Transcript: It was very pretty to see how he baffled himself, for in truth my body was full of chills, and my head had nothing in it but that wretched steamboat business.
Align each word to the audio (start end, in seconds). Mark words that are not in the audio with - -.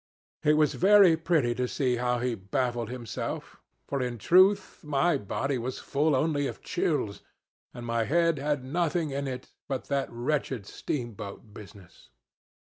It 0.43 0.53
was 0.57 0.73
very 0.73 1.15
pretty 1.15 1.53
to 1.53 1.67
see 1.67 1.97
how 1.97 2.17
he 2.17 2.33
baffled 2.33 2.89
himself, 2.89 3.57
for 3.87 4.01
in 4.01 4.17
truth 4.17 4.79
my 4.83 5.15
body 5.15 5.59
was 5.59 5.77
full 5.77 6.15
of 6.15 6.61
chills, 6.63 7.21
and 7.71 7.85
my 7.85 8.05
head 8.05 8.39
had 8.39 8.63
nothing 8.63 9.11
in 9.11 9.27
it 9.27 9.51
but 9.67 9.89
that 9.93 10.11
wretched 10.11 10.65
steamboat 10.65 11.53
business. 11.53 12.09